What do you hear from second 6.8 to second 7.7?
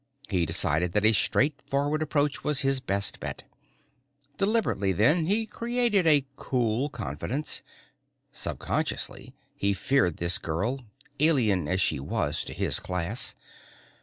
confidence.